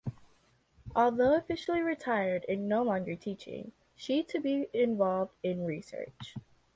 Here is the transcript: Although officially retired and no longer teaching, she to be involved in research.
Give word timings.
Although 0.95 1.35
officially 1.35 1.81
retired 1.81 2.43
and 2.49 2.67
no 2.67 2.81
longer 2.81 3.15
teaching, 3.15 3.71
she 3.95 4.23
to 4.23 4.39
be 4.39 4.65
involved 4.73 5.35
in 5.43 5.63
research. 5.63 6.33